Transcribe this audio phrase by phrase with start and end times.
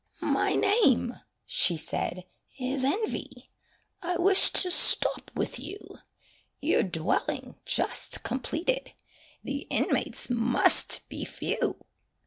[0.33, 2.25] "My name," she said,
[2.57, 3.51] "is Envy;
[4.01, 5.99] I wish to stop with you;
[6.59, 8.93] Your dwelling just completed,
[9.43, 11.85] The inmates must be few."